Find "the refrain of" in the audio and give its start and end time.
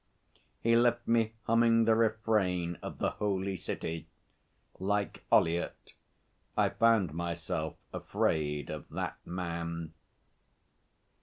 1.85-2.97